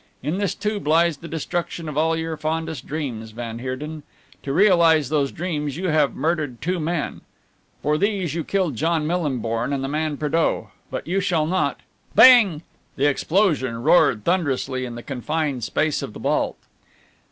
[0.23, 4.01] In this tube lies the destruction of all your fondest dreams, van Heerden.
[4.41, 7.21] To realize those dreams you have murdered two men.
[7.83, 10.69] For these you killed John Millinborn and the man Prédeaux.
[10.89, 11.81] But you shall not"
[12.15, 12.63] "Bang!"
[12.95, 16.57] The explosion roared thunderously in the confined space of the vault.